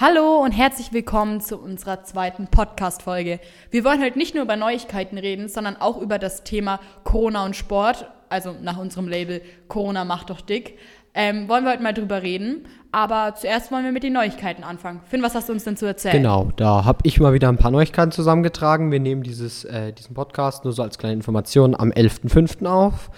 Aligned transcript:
Hallo 0.00 0.44
und 0.44 0.52
herzlich 0.52 0.92
willkommen 0.92 1.40
zu 1.40 1.58
unserer 1.58 2.04
zweiten 2.04 2.46
Podcast-Folge. 2.46 3.40
Wir 3.72 3.84
wollen 3.84 4.00
heute 4.00 4.16
nicht 4.16 4.32
nur 4.32 4.44
über 4.44 4.54
Neuigkeiten 4.54 5.18
reden, 5.18 5.48
sondern 5.48 5.74
auch 5.74 6.00
über 6.00 6.20
das 6.20 6.44
Thema 6.44 6.78
Corona 7.02 7.44
und 7.44 7.56
Sport, 7.56 8.08
also 8.28 8.54
nach 8.62 8.78
unserem 8.78 9.08
Label 9.08 9.42
Corona 9.66 10.04
macht 10.04 10.30
doch 10.30 10.40
dick. 10.40 10.78
Ähm, 11.14 11.48
wollen 11.48 11.64
wir 11.64 11.72
heute 11.72 11.82
mal 11.82 11.94
drüber 11.94 12.22
reden. 12.22 12.66
Aber 12.92 13.34
zuerst 13.34 13.72
wollen 13.72 13.82
wir 13.82 13.90
mit 13.90 14.04
den 14.04 14.12
Neuigkeiten 14.12 14.62
anfangen. 14.62 15.00
Finn, 15.04 15.20
was 15.20 15.34
hast 15.34 15.48
du 15.48 15.52
uns 15.52 15.64
denn 15.64 15.76
zu 15.76 15.86
erzählen? 15.86 16.14
Genau, 16.14 16.52
da 16.54 16.84
habe 16.84 17.00
ich 17.02 17.18
mal 17.18 17.32
wieder 17.32 17.48
ein 17.48 17.58
paar 17.58 17.72
Neuigkeiten 17.72 18.12
zusammengetragen. 18.12 18.92
Wir 18.92 19.00
nehmen 19.00 19.24
dieses, 19.24 19.64
äh, 19.64 19.92
diesen 19.92 20.14
Podcast 20.14 20.62
nur 20.62 20.72
so 20.72 20.84
als 20.84 20.98
kleine 20.98 21.14
Information 21.14 21.74
am 21.74 21.90
11.05. 21.90 22.66
auf. 22.66 23.10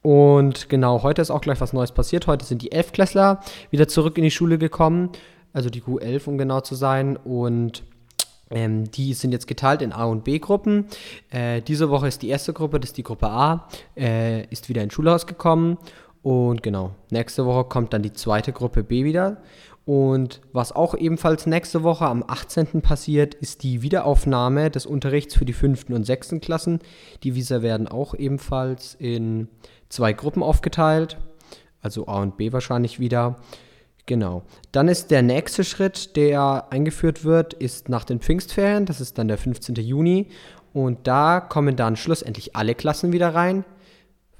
Und 0.00 0.70
genau, 0.70 1.02
heute 1.02 1.20
ist 1.20 1.30
auch 1.30 1.42
gleich 1.42 1.60
was 1.60 1.74
Neues 1.74 1.92
passiert. 1.92 2.26
Heute 2.26 2.46
sind 2.46 2.62
die 2.62 2.72
Elfklässler 2.72 3.40
wieder 3.70 3.86
zurück 3.86 4.16
in 4.16 4.24
die 4.24 4.30
Schule 4.30 4.56
gekommen 4.56 5.10
also 5.56 5.70
die 5.70 5.80
Q11, 5.80 6.28
um 6.28 6.36
genau 6.36 6.60
zu 6.60 6.74
sein. 6.74 7.16
Und 7.16 7.82
ähm, 8.50 8.90
die 8.90 9.14
sind 9.14 9.32
jetzt 9.32 9.46
geteilt 9.46 9.80
in 9.80 9.92
A- 9.92 10.04
und 10.04 10.22
B-Gruppen. 10.22 10.84
Äh, 11.30 11.62
diese 11.62 11.88
Woche 11.88 12.06
ist 12.06 12.20
die 12.20 12.28
erste 12.28 12.52
Gruppe, 12.52 12.78
das 12.78 12.90
ist 12.90 12.98
die 12.98 13.02
Gruppe 13.02 13.28
A, 13.28 13.66
äh, 13.96 14.44
ist 14.48 14.68
wieder 14.68 14.82
ins 14.82 14.92
Schulhaus 14.92 15.26
gekommen. 15.26 15.78
Und 16.22 16.62
genau, 16.62 16.90
nächste 17.10 17.46
Woche 17.46 17.64
kommt 17.64 17.94
dann 17.94 18.02
die 18.02 18.12
zweite 18.12 18.52
Gruppe 18.52 18.84
B 18.84 19.04
wieder. 19.04 19.38
Und 19.86 20.42
was 20.52 20.72
auch 20.72 20.94
ebenfalls 20.94 21.46
nächste 21.46 21.82
Woche 21.84 22.04
am 22.04 22.22
18. 22.26 22.82
passiert, 22.82 23.34
ist 23.34 23.62
die 23.62 23.80
Wiederaufnahme 23.80 24.70
des 24.70 24.84
Unterrichts 24.84 25.36
für 25.36 25.44
die 25.46 25.52
fünften 25.54 25.94
und 25.94 26.04
sechsten 26.04 26.40
Klassen. 26.40 26.80
Die 27.22 27.34
Visa 27.34 27.62
werden 27.62 27.88
auch 27.88 28.12
ebenfalls 28.12 28.94
in 28.98 29.48
zwei 29.88 30.12
Gruppen 30.12 30.42
aufgeteilt, 30.42 31.16
also 31.80 32.08
A 32.08 32.20
und 32.20 32.36
B 32.36 32.52
wahrscheinlich 32.52 32.98
wieder. 33.00 33.36
Genau. 34.06 34.44
Dann 34.70 34.86
ist 34.86 35.10
der 35.10 35.22
nächste 35.22 35.64
Schritt, 35.64 36.14
der 36.16 36.68
eingeführt 36.70 37.24
wird, 37.24 37.54
ist 37.54 37.88
nach 37.88 38.04
den 38.04 38.20
Pfingstferien. 38.20 38.86
Das 38.86 39.00
ist 39.00 39.18
dann 39.18 39.26
der 39.26 39.36
15. 39.36 39.74
Juni. 39.76 40.28
Und 40.72 41.06
da 41.08 41.40
kommen 41.40 41.74
dann 41.74 41.96
schlussendlich 41.96 42.54
alle 42.54 42.74
Klassen 42.74 43.12
wieder 43.12 43.34
rein. 43.34 43.64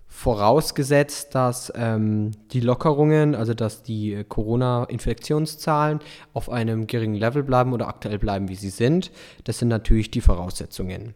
Vorausgesetzt, 0.06 1.34
dass 1.34 1.72
ähm, 1.74 2.30
die 2.52 2.60
Lockerungen, 2.60 3.34
also 3.34 3.54
dass 3.54 3.82
die 3.82 4.14
äh, 4.14 4.24
Corona-Infektionszahlen 4.24 6.00
auf 6.32 6.48
einem 6.48 6.86
geringen 6.86 7.16
Level 7.16 7.42
bleiben 7.42 7.72
oder 7.72 7.88
aktuell 7.88 8.18
bleiben, 8.18 8.48
wie 8.48 8.54
sie 8.54 8.70
sind. 8.70 9.10
Das 9.44 9.58
sind 9.58 9.68
natürlich 9.68 10.10
die 10.10 10.20
Voraussetzungen. 10.20 11.14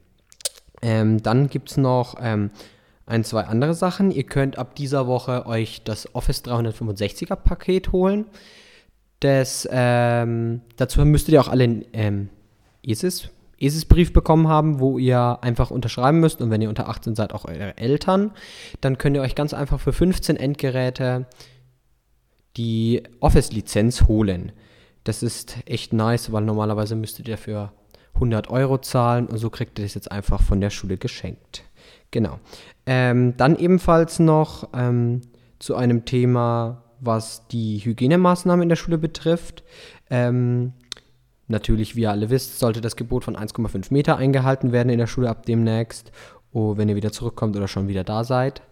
Ähm, 0.83 1.23
dann 1.23 1.48
gibt 1.48 1.70
es 1.70 1.77
noch 1.77 2.17
ähm, 2.20 2.51
ein, 3.11 3.25
zwei 3.25 3.42
andere 3.42 3.75
Sachen. 3.75 4.11
Ihr 4.11 4.25
könnt 4.25 4.58
ab 4.58 4.75
dieser 4.75 5.06
Woche 5.06 5.47
euch 5.47 5.83
das 5.84 6.14
Office 6.14 6.42
365er 6.44 7.36
Paket 7.36 7.92
holen. 7.92 8.27
Das, 9.20 9.69
ähm, 9.70 10.62
dazu 10.77 11.05
müsstet 11.05 11.34
ihr 11.34 11.41
auch 11.41 11.48
alle 11.48 11.64
einen 11.64 11.84
ähm, 11.92 12.28
ESIS, 12.83 13.28
ESIS-Brief 13.58 14.14
bekommen 14.14 14.48
haben, 14.48 14.80
wo 14.80 14.98
ihr 14.98 15.39
einfach 15.42 15.70
unterschreiben 15.70 16.20
müsst. 16.20 16.41
Und 16.41 16.50
wenn 16.50 16.62
ihr 16.62 16.70
unter 16.70 16.89
18 16.89 17.14
seid, 17.14 17.34
auch 17.34 17.44
eure 17.44 17.77
Eltern. 17.77 18.33
Dann 18.80 18.97
könnt 18.97 19.17
ihr 19.17 19.22
euch 19.22 19.34
ganz 19.34 19.52
einfach 19.52 19.80
für 19.80 19.92
15 19.92 20.36
Endgeräte 20.36 21.27
die 22.56 23.02
Office-Lizenz 23.20 24.08
holen. 24.08 24.52
Das 25.05 25.22
ist 25.22 25.58
echt 25.67 25.92
nice, 25.92 26.33
weil 26.33 26.45
normalerweise 26.45 26.97
müsstet 26.97 27.28
ihr 27.28 27.39
für 27.39 27.72
100 28.21 28.51
Euro 28.51 28.79
zahlen 28.79 29.27
und 29.27 29.39
so 29.39 29.51
kriegt 29.51 29.79
ihr 29.79 29.85
das 29.85 29.95
jetzt 29.95 30.13
einfach 30.13 30.43
von 30.43 30.61
der 30.61 30.71
Schule 30.71 30.99
geschenkt. 30.99 31.65
Genau. 32.11 32.39
Ähm, 32.87 33.37
dann 33.37 33.57
ebenfalls 33.57 34.19
noch 34.19 34.69
ähm, 34.75 35.23
zu 35.59 35.75
einem 35.75 36.05
Thema, 36.05 36.83
was 37.01 37.47
die 37.48 37.79
Hygienemaßnahmen 37.79 38.65
in 38.65 38.69
der 38.69 38.77
Schule 38.77 38.98
betrifft. 38.98 39.65
Ähm, 40.11 40.73
natürlich, 41.48 41.97
wie 41.97 42.03
ihr 42.03 42.11
alle 42.11 42.31
wisst, 42.31 42.59
sollte 42.59 42.81
das 42.81 42.97
Gebot 42.97 43.25
von 43.25 43.37
1,5 43.37 43.93
Meter 43.93 44.17
eingehalten 44.17 44.73
werden 44.73 44.91
in 44.91 44.98
der 44.98 45.07
Schule 45.07 45.30
ab 45.30 45.47
demnächst, 45.47 46.13
oh, 46.53 46.77
wenn 46.77 46.89
ihr 46.89 46.97
wieder 46.97 47.13
zurückkommt 47.13 47.57
oder 47.57 47.69
schon 47.69 47.89
wieder 47.89 48.05
da 48.05 48.25
seid. 48.25 48.63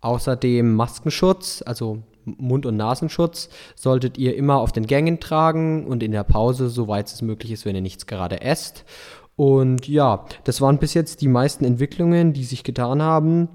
Außerdem 0.00 0.74
Maskenschutz, 0.74 1.62
also 1.64 2.02
Mund- 2.26 2.66
und 2.66 2.76
Nasenschutz, 2.76 3.48
solltet 3.74 4.18
ihr 4.18 4.36
immer 4.36 4.56
auf 4.56 4.72
den 4.72 4.86
Gängen 4.86 5.20
tragen 5.20 5.86
und 5.86 6.02
in 6.02 6.12
der 6.12 6.24
Pause, 6.24 6.68
soweit 6.68 7.06
es 7.06 7.22
möglich 7.22 7.52
ist, 7.52 7.64
wenn 7.64 7.76
ihr 7.76 7.82
nichts 7.82 8.06
gerade 8.06 8.42
esst. 8.42 8.84
Und 9.36 9.86
ja, 9.86 10.24
das 10.44 10.60
waren 10.60 10.78
bis 10.78 10.94
jetzt 10.94 11.20
die 11.20 11.28
meisten 11.28 11.64
Entwicklungen, 11.64 12.32
die 12.32 12.44
sich 12.44 12.64
getan 12.64 13.02
haben. 13.02 13.48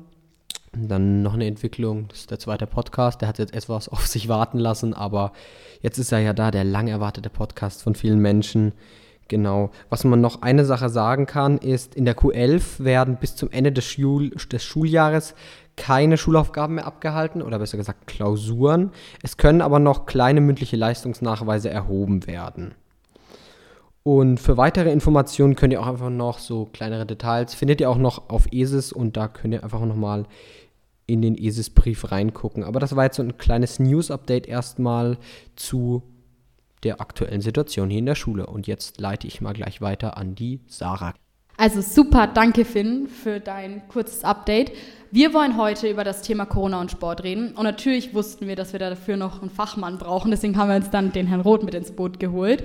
Dann 0.74 1.22
noch 1.22 1.34
eine 1.34 1.48
Entwicklung, 1.48 2.08
das 2.08 2.22
ist 2.22 2.32
der 2.32 2.40
zweite 2.40 2.66
Podcast, 2.66 3.20
der 3.22 3.28
hat 3.28 3.40
jetzt 3.40 3.54
etwas 3.54 3.90
auf 3.90 4.08
sich 4.08 4.30
warten 4.30 4.58
lassen, 4.58 4.94
aber 4.94 5.34
jetzt 5.82 5.98
ist 5.98 6.12
er 6.12 6.20
ja 6.20 6.34
da, 6.34 6.50
der 6.50 6.64
lang 6.64 6.88
erwartete 6.88 7.30
Podcast 7.30 7.82
von 7.84 7.96
vielen 7.96 8.20
Menschen. 8.20 8.72
Genau. 9.32 9.70
Was 9.90 10.04
man 10.04 10.20
noch 10.20 10.42
eine 10.42 10.66
Sache 10.66 10.90
sagen 10.90 11.26
kann, 11.26 11.58
ist, 11.58 11.96
in 11.96 12.04
der 12.04 12.18
Q11 12.18 12.84
werden 12.84 13.16
bis 13.16 13.38
zum 13.38 13.50
Ende 13.50 13.72
des, 13.72 13.86
Schul 13.86 14.32
des 14.32 14.62
Schuljahres 14.62 15.36
keine 15.78 16.18
Schulaufgaben 16.18 16.76
mehr 16.76 16.86
abgehalten 16.86 17.42
oder 17.42 17.58
besser 17.58 17.78
gesagt 17.78 18.08
Klausuren. 18.08 18.92
Es 19.24 19.38
können 19.38 19.62
aber 19.62 19.80
noch 19.80 20.06
kleine 20.06 20.42
mündliche 20.42 20.76
Leistungsnachweise 20.76 21.70
erhoben 21.70 22.28
werden. 22.28 22.76
Und 24.04 24.42
für 24.42 24.58
weitere 24.58 24.92
Informationen 24.92 25.56
könnt 25.56 25.72
ihr 25.72 25.82
auch 25.82 25.88
einfach 25.88 26.10
noch 26.10 26.38
so 26.38 26.66
kleinere 26.66 27.06
Details, 27.06 27.54
findet 27.54 27.80
ihr 27.80 27.90
auch 27.90 27.98
noch 27.98 28.30
auf 28.30 28.52
ESIS 28.52 28.92
und 28.92 29.16
da 29.16 29.30
könnt 29.30 29.54
ihr 29.54 29.64
einfach 29.64 29.80
nochmal 29.80 30.26
in 31.08 31.22
den 31.22 31.38
ESIS-Brief 31.38 32.12
reingucken. 32.12 32.66
Aber 32.66 32.82
das 32.82 32.98
war 32.98 33.06
jetzt 33.06 33.16
so 33.16 33.24
ein 33.24 33.38
kleines 33.38 33.80
News-Update 33.80 34.46
erstmal 34.46 35.18
zu 35.56 36.04
der 36.84 37.02
aktuellen 37.02 37.42
Situation 37.42 37.90
hier 37.90 38.00
in 38.00 38.06
der 38.06 38.16
Schule. 38.16 38.46
Und 38.46 38.68
jetzt 38.68 39.00
leite 39.00 39.28
ich 39.28 39.42
mal 39.42 39.54
gleich 39.54 39.82
weiter 39.82 40.18
an 40.18 40.36
die 40.36 40.62
Sarah. 40.68 41.14
Also 41.58 41.82
super, 41.82 42.28
danke 42.28 42.66
Finn 42.66 43.08
für 43.08 43.40
dein 43.40 43.88
kurzes 43.88 44.24
Update. 44.24 44.72
Wir 45.12 45.34
wollen 45.34 45.58
heute 45.58 45.90
über 45.90 46.04
das 46.04 46.22
Thema 46.24 46.46
Corona 46.46 46.82
und 46.82 46.90
Sport 46.90 47.24
reden. 47.24 47.54
Und 47.54 47.64
natürlich 47.64 48.14
wussten 48.14 48.48
wir, 48.48 48.56
dass 48.56 48.74
wir 48.74 48.80
dafür 48.80 49.18
noch 49.18 49.42
einen 49.42 49.52
Fachmann 49.52 49.98
brauchen. 49.98 50.32
Deswegen 50.32 50.58
haben 50.58 50.70
wir 50.70 50.76
uns 50.76 50.90
dann 50.90 51.12
den 51.12 51.28
Herrn 51.28 51.42
Roth 51.42 51.64
mit 51.64 51.76
ins 51.76 51.92
Boot 51.92 52.20
geholt. 52.20 52.64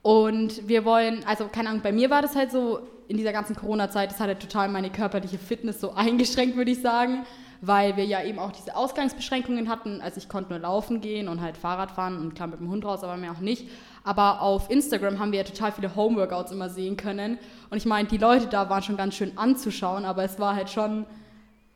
Und 0.00 0.66
wir 0.66 0.84
wollen, 0.84 1.24
also 1.26 1.48
keine 1.48 1.68
Ahnung, 1.68 1.82
bei 1.82 1.92
mir 1.92 2.10
war 2.10 2.22
das 2.22 2.34
halt 2.34 2.50
so, 2.50 2.80
in 3.08 3.18
dieser 3.18 3.32
ganzen 3.32 3.54
Corona-Zeit, 3.54 4.10
das 4.10 4.20
hat 4.20 4.28
halt 4.28 4.40
total 4.40 4.68
meine 4.68 4.88
körperliche 4.88 5.38
Fitness 5.38 5.80
so 5.80 5.92
eingeschränkt, 5.92 6.56
würde 6.56 6.70
ich 6.70 6.80
sagen, 6.80 7.26
weil 7.62 7.96
wir 7.96 8.04
ja 8.04 8.22
eben 8.24 8.40
auch 8.40 8.50
diese 8.50 8.74
Ausgangsbeschränkungen 8.74 9.68
hatten. 9.68 10.00
Also 10.00 10.18
ich 10.18 10.28
konnte 10.28 10.50
nur 10.50 10.58
laufen 10.58 11.00
gehen 11.00 11.28
und 11.28 11.40
halt 11.40 11.56
Fahrrad 11.56 11.92
fahren 11.92 12.18
und 12.18 12.34
klar 12.34 12.48
mit 12.48 12.58
dem 12.58 12.68
Hund 12.68 12.84
raus, 12.84 13.04
aber 13.04 13.16
mehr 13.16 13.30
auch 13.30 13.38
nicht. 13.38 13.68
Aber 14.02 14.42
auf 14.42 14.68
Instagram 14.68 15.20
haben 15.20 15.30
wir 15.30 15.38
ja 15.38 15.44
total 15.44 15.70
viele 15.70 15.94
Homeworkouts 15.94 16.50
immer 16.50 16.68
sehen 16.68 16.96
können. 16.96 17.38
Und 17.70 17.76
ich 17.76 17.86
meine, 17.86 18.08
die 18.08 18.18
Leute 18.18 18.48
da 18.48 18.68
waren 18.68 18.82
schon 18.82 18.96
ganz 18.96 19.14
schön 19.14 19.38
anzuschauen, 19.38 20.04
aber 20.04 20.24
es 20.24 20.40
war 20.40 20.56
halt 20.56 20.70
schon 20.70 21.06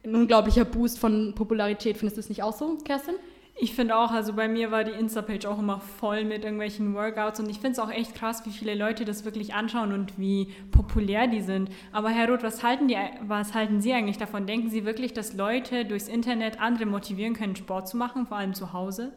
ein 0.05 0.15
unglaublicher 0.15 0.65
Boost 0.65 0.99
von 0.99 1.35
Popularität. 1.37 1.97
Findest 1.97 2.17
du 2.17 2.21
es 2.21 2.29
nicht 2.29 2.43
auch 2.43 2.53
so, 2.53 2.79
Kerstin? 2.85 3.15
Ich 3.59 3.75
finde 3.75 3.97
auch, 3.97 4.11
also 4.11 4.35
bei 4.35 4.49
mir 4.49 4.71
war 4.71 4.85
die 4.85 4.91
Insta-Page 4.91 5.47
auch 5.47 5.59
immer 5.59 5.81
voll 5.81 6.25
mit 6.25 6.45
irgendwelchen 6.45 6.95
Workouts 6.95 7.41
und 7.41 7.49
ich 7.49 7.59
finde 7.59 7.73
es 7.73 7.79
auch 7.79 7.91
echt 7.91 8.15
krass, 8.15 8.45
wie 8.45 8.51
viele 8.51 8.75
Leute 8.75 9.07
das 9.07 9.25
wirklich 9.25 9.55
anschauen 9.55 9.95
und 9.95 10.19
wie 10.19 10.53
populär 10.73 11.27
die 11.27 11.41
sind. 11.41 11.71
Aber 11.91 12.11
Herr 12.11 12.29
Roth, 12.29 12.43
was 12.43 12.63
halten, 12.63 12.87
die, 12.87 12.99
was 13.23 13.55
halten 13.55 13.81
Sie 13.81 13.95
eigentlich 13.95 14.19
davon? 14.19 14.47
Denken 14.47 14.69
Sie 14.69 14.85
wirklich, 14.85 15.15
dass 15.15 15.33
Leute 15.33 15.87
durchs 15.87 16.07
Internet 16.07 16.61
andere 16.61 16.85
motivieren 16.85 17.33
können, 17.33 17.57
Sport 17.57 17.89
zu 17.89 17.97
machen, 17.97 18.27
vor 18.27 18.37
allem 18.37 18.53
zu 18.53 18.75
Hause? 18.75 19.15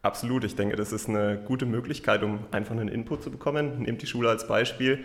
Absolut, 0.00 0.44
ich 0.44 0.56
denke, 0.56 0.76
das 0.76 0.92
ist 0.92 1.10
eine 1.10 1.36
gute 1.44 1.66
Möglichkeit, 1.66 2.22
um 2.22 2.38
einfach 2.52 2.74
einen 2.74 2.88
Input 2.88 3.22
zu 3.22 3.30
bekommen. 3.30 3.82
Nehmt 3.82 4.00
die 4.00 4.06
Schule 4.06 4.30
als 4.30 4.48
Beispiel. 4.48 5.04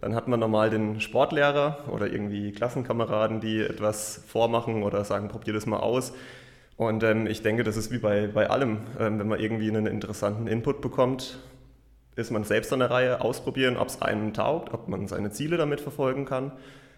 Dann 0.00 0.14
hat 0.14 0.28
man 0.28 0.38
normal 0.38 0.70
den 0.70 1.00
Sportlehrer 1.00 1.88
oder 1.90 2.06
irgendwie 2.06 2.52
Klassenkameraden, 2.52 3.40
die 3.40 3.60
etwas 3.60 4.22
vormachen 4.28 4.84
oder 4.84 5.04
sagen, 5.04 5.26
probier 5.26 5.54
das 5.54 5.66
mal 5.66 5.80
aus. 5.80 6.12
Und 6.86 7.02
ähm, 7.02 7.26
ich 7.26 7.42
denke, 7.42 7.64
das 7.64 7.76
ist 7.76 7.90
wie 7.90 7.98
bei, 7.98 8.26
bei 8.26 8.50
allem. 8.50 8.78
Ähm, 8.98 9.18
wenn 9.18 9.28
man 9.28 9.38
irgendwie 9.38 9.68
einen 9.68 9.86
interessanten 9.86 10.46
Input 10.46 10.80
bekommt, 10.80 11.38
ist 12.16 12.30
man 12.30 12.44
selbst 12.44 12.72
an 12.72 12.80
der 12.80 12.90
Reihe, 12.90 13.20
ausprobieren, 13.20 13.76
ob 13.76 13.88
es 13.88 14.02
einem 14.02 14.32
taugt, 14.34 14.72
ob 14.74 14.88
man 14.88 15.06
seine 15.06 15.30
Ziele 15.30 15.56
damit 15.56 15.80
verfolgen 15.80 16.24
kann. 16.24 16.52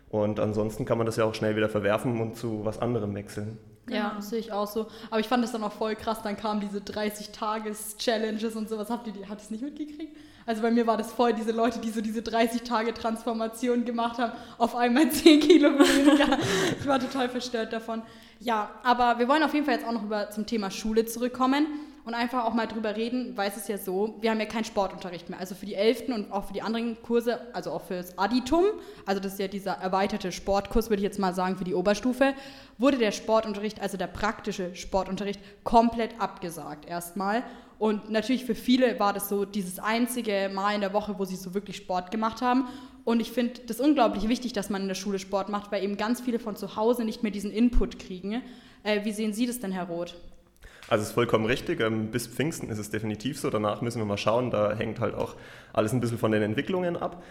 Und 0.08 0.40
ansonsten 0.40 0.84
kann 0.84 0.98
man 0.98 1.06
das 1.06 1.16
ja 1.16 1.25
auch 1.25 1.34
schnell 1.34 1.56
wieder 1.56 1.69
verwerfen 1.69 2.20
und 2.20 2.36
zu 2.36 2.64
was 2.64 2.78
anderem 2.78 3.14
wechseln. 3.14 3.58
Ja, 3.88 4.14
das 4.16 4.31
sehe 4.31 4.38
ich 4.38 4.52
auch 4.52 4.66
so. 4.66 4.86
Aber 5.10 5.20
ich 5.20 5.28
fand 5.28 5.44
das 5.44 5.52
dann 5.52 5.62
auch 5.62 5.72
voll 5.72 5.94
krass. 5.94 6.22
Dann 6.22 6.36
kamen 6.36 6.60
diese 6.60 6.78
30-Tages-Challenges 6.78 8.56
und 8.56 8.69
sowas. 8.69 8.88
Habt 8.90 9.06
ihr 9.06 9.12
die, 9.12 9.20
ihr 9.20 9.28
es 9.36 9.50
nicht 9.50 9.62
mitgekriegt? 9.62 10.16
Also 10.46 10.62
bei 10.62 10.70
mir 10.70 10.86
war 10.86 10.96
das 10.96 11.12
voll 11.12 11.32
diese 11.32 11.52
Leute, 11.52 11.78
die 11.78 11.90
so 11.90 12.00
diese 12.00 12.20
30-Tage-Transformation 12.20 13.84
gemacht 13.84 14.19
haben, 14.19 14.32
auf 14.58 14.76
einmal 14.76 15.10
10 15.10 15.40
Kilo 15.40 15.70
weniger. 15.70 16.38
ich 16.78 16.86
war 16.86 16.98
total 16.98 17.28
verstört 17.28 17.72
davon. 17.72 18.02
Ja, 18.40 18.70
aber 18.82 19.19
wir 19.19 19.28
wollen 19.28 19.42
auf 19.42 19.54
jeden 19.54 19.64
Fall 19.64 19.75
jetzt 19.75 19.86
auch 19.86 19.92
noch 19.92 20.02
über, 20.02 20.31
zum 20.31 20.46
Thema 20.46 20.70
Schule 20.70 21.06
zurückkommen. 21.06 21.66
Und 22.04 22.12
einfach 22.14 22.44
auch 22.44 22.52
mal 22.52 22.66
drüber 22.66 22.96
reden, 22.96 23.36
weil 23.36 23.48
es 23.48 23.56
ist 23.56 23.68
ja 23.68 23.78
so, 23.78 24.16
wir 24.20 24.30
haben 24.30 24.38
ja 24.38 24.46
keinen 24.46 24.64
Sportunterricht 24.64 25.30
mehr. 25.30 25.40
Also 25.40 25.54
für 25.54 25.64
die 25.64 25.74
11. 25.74 26.08
und 26.08 26.32
auch 26.32 26.44
für 26.44 26.52
die 26.52 26.62
anderen 26.62 27.00
Kurse, 27.02 27.40
also 27.54 27.70
auch 27.70 27.82
für 27.82 27.96
das 27.96 28.18
Additum, 28.18 28.64
also 29.06 29.20
das 29.20 29.34
ist 29.34 29.38
ja 29.38 29.48
dieser 29.48 29.72
erweiterte 29.72 30.30
Sportkurs, 30.30 30.90
würde 30.90 31.00
ich 31.00 31.04
jetzt 31.04 31.18
mal 31.18 31.34
sagen, 31.34 31.56
für 31.56 31.64
die 31.64 31.74
Oberstufe, 31.74 32.34
wurde 32.76 32.98
der 32.98 33.12
Sportunterricht, 33.12 33.80
also 33.80 33.96
der 33.96 34.06
praktische 34.06 34.74
Sportunterricht, 34.74 35.40
komplett 35.64 36.20
abgesagt 36.20 36.86
erstmal. 36.86 37.42
Und 37.78 38.10
natürlich 38.10 38.44
für 38.44 38.54
viele 38.54 39.00
war 39.00 39.12
das 39.12 39.28
so 39.28 39.44
dieses 39.44 39.78
einzige 39.78 40.50
Mal 40.52 40.74
in 40.74 40.80
der 40.80 40.92
Woche, 40.92 41.18
wo 41.18 41.24
sie 41.24 41.36
so 41.36 41.54
wirklich 41.54 41.76
Sport 41.76 42.10
gemacht 42.10 42.42
haben. 42.42 42.66
Und 43.04 43.20
ich 43.20 43.32
finde 43.32 43.60
das 43.66 43.80
unglaublich 43.80 44.28
wichtig, 44.28 44.52
dass 44.52 44.70
man 44.70 44.82
in 44.82 44.88
der 44.88 44.94
Schule 44.94 45.18
Sport 45.18 45.48
macht, 45.48 45.72
weil 45.72 45.82
eben 45.82 45.96
ganz 45.96 46.20
viele 46.20 46.38
von 46.38 46.56
zu 46.56 46.76
Hause 46.76 47.04
nicht 47.04 47.22
mehr 47.22 47.32
diesen 47.32 47.50
Input 47.50 47.98
kriegen. 47.98 48.42
Äh, 48.82 49.04
wie 49.04 49.12
sehen 49.12 49.32
Sie 49.32 49.46
das 49.46 49.60
denn, 49.60 49.72
Herr 49.72 49.88
Roth? 49.88 50.14
Also 50.88 51.02
es 51.02 51.08
ist 51.08 51.14
vollkommen 51.14 51.46
richtig. 51.46 51.81
Ähm, 51.81 52.08
bis 52.10 52.26
Pfingsten 52.26 52.69
ist 52.69 52.78
es 52.78 52.90
definitiv 52.90 53.38
so. 53.40 53.50
Danach 53.50 53.81
müssen 53.81 53.98
wir 53.98 54.06
mal 54.06 54.19
schauen. 54.19 54.50
Da 54.50 54.75
hängt 54.75 55.00
halt 55.00 55.14
auch 55.14 55.36
alles 55.72 55.92
ein 55.92 56.00
bisschen 56.00 56.19
von 56.19 56.32
den 56.32 56.42
Entwicklungen 56.42 56.96
ab. 56.96 57.22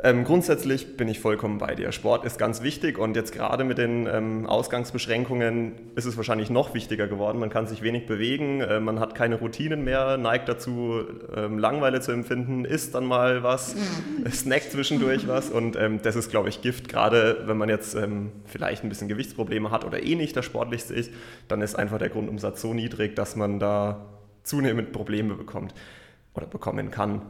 Ähm, 0.00 0.22
grundsätzlich 0.22 0.96
bin 0.96 1.08
ich 1.08 1.18
vollkommen 1.18 1.58
bei 1.58 1.74
dir. 1.74 1.90
Sport 1.90 2.24
ist 2.24 2.38
ganz 2.38 2.62
wichtig 2.62 2.98
und 2.98 3.16
jetzt 3.16 3.32
gerade 3.32 3.64
mit 3.64 3.78
den 3.78 4.06
ähm, 4.06 4.46
Ausgangsbeschränkungen 4.46 5.72
ist 5.96 6.04
es 6.04 6.16
wahrscheinlich 6.16 6.50
noch 6.50 6.72
wichtiger 6.72 7.08
geworden. 7.08 7.40
Man 7.40 7.50
kann 7.50 7.66
sich 7.66 7.82
wenig 7.82 8.06
bewegen, 8.06 8.60
äh, 8.60 8.78
man 8.78 9.00
hat 9.00 9.16
keine 9.16 9.34
Routinen 9.34 9.82
mehr, 9.82 10.16
neigt 10.16 10.48
dazu, 10.48 11.00
ähm, 11.34 11.58
Langeweile 11.58 12.00
zu 12.00 12.12
empfinden, 12.12 12.64
isst 12.64 12.94
dann 12.94 13.06
mal 13.06 13.42
was, 13.42 13.74
mhm. 13.74 14.26
snackt 14.30 14.70
zwischendurch 14.70 15.26
was 15.26 15.50
und 15.50 15.74
ähm, 15.74 16.00
das 16.00 16.14
ist, 16.14 16.30
glaube 16.30 16.48
ich, 16.48 16.62
Gift. 16.62 16.88
Gerade 16.88 17.42
wenn 17.46 17.56
man 17.56 17.68
jetzt 17.68 17.96
ähm, 17.96 18.30
vielleicht 18.44 18.84
ein 18.84 18.90
bisschen 18.90 19.08
Gewichtsprobleme 19.08 19.72
hat 19.72 19.84
oder 19.84 20.00
eh 20.00 20.14
nicht 20.14 20.36
der 20.36 20.42
sportlichste 20.42 20.94
ist, 20.94 21.12
dann 21.48 21.60
ist 21.60 21.74
einfach 21.74 21.98
der 21.98 22.08
Grundumsatz 22.08 22.60
so 22.60 22.72
niedrig, 22.72 23.16
dass 23.16 23.34
man 23.34 23.58
da 23.58 24.06
zunehmend 24.44 24.92
Probleme 24.92 25.34
bekommt 25.34 25.74
oder 26.34 26.46
bekommen 26.46 26.92
kann. 26.92 27.22